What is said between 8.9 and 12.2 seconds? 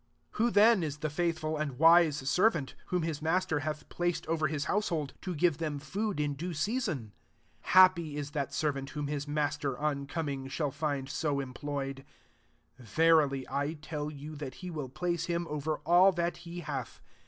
whom his master, on coming, shall find so employ ed.